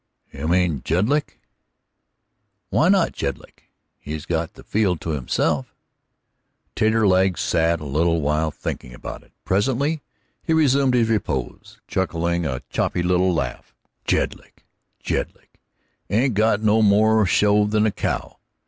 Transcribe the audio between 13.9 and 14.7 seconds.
"Jedlick!